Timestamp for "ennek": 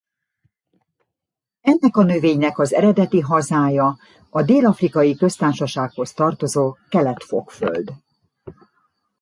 1.61-1.95